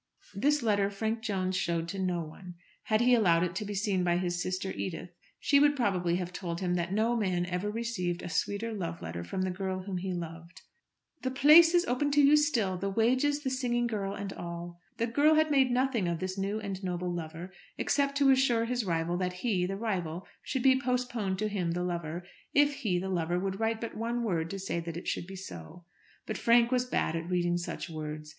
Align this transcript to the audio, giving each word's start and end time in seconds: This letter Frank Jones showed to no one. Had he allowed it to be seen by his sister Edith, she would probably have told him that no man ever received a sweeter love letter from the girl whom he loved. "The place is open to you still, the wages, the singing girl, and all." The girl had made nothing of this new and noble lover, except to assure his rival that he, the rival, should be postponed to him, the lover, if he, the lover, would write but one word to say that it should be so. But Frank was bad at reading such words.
This 0.33 0.63
letter 0.63 0.89
Frank 0.89 1.21
Jones 1.21 1.55
showed 1.55 1.87
to 1.89 1.99
no 1.99 2.21
one. 2.23 2.55
Had 2.85 3.01
he 3.01 3.13
allowed 3.13 3.43
it 3.43 3.53
to 3.57 3.63
be 3.65 3.75
seen 3.75 4.03
by 4.03 4.17
his 4.17 4.41
sister 4.41 4.71
Edith, 4.71 5.11
she 5.39 5.59
would 5.59 5.75
probably 5.75 6.15
have 6.15 6.33
told 6.33 6.59
him 6.59 6.73
that 6.73 6.91
no 6.91 7.15
man 7.15 7.45
ever 7.45 7.69
received 7.69 8.23
a 8.23 8.27
sweeter 8.27 8.73
love 8.73 9.03
letter 9.03 9.23
from 9.23 9.43
the 9.43 9.51
girl 9.51 9.83
whom 9.83 9.97
he 9.99 10.11
loved. 10.11 10.63
"The 11.21 11.29
place 11.29 11.75
is 11.75 11.85
open 11.85 12.09
to 12.13 12.19
you 12.23 12.35
still, 12.35 12.77
the 12.79 12.89
wages, 12.89 13.43
the 13.43 13.51
singing 13.51 13.85
girl, 13.85 14.15
and 14.15 14.33
all." 14.33 14.79
The 14.97 15.05
girl 15.05 15.35
had 15.35 15.51
made 15.51 15.69
nothing 15.69 16.07
of 16.07 16.17
this 16.17 16.35
new 16.35 16.59
and 16.59 16.83
noble 16.83 17.13
lover, 17.13 17.51
except 17.77 18.17
to 18.17 18.31
assure 18.31 18.65
his 18.65 18.83
rival 18.83 19.17
that 19.17 19.33
he, 19.43 19.67
the 19.67 19.77
rival, 19.77 20.25
should 20.41 20.63
be 20.63 20.81
postponed 20.81 21.37
to 21.37 21.47
him, 21.47 21.73
the 21.73 21.83
lover, 21.83 22.23
if 22.55 22.73
he, 22.77 22.97
the 22.97 23.07
lover, 23.09 23.39
would 23.39 23.59
write 23.59 23.79
but 23.79 23.95
one 23.95 24.23
word 24.23 24.49
to 24.49 24.57
say 24.57 24.79
that 24.79 24.97
it 24.97 25.07
should 25.07 25.27
be 25.27 25.35
so. 25.35 25.85
But 26.25 26.39
Frank 26.39 26.71
was 26.71 26.85
bad 26.85 27.15
at 27.15 27.29
reading 27.29 27.57
such 27.59 27.87
words. 27.87 28.29